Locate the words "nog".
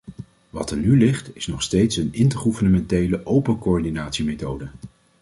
1.47-1.61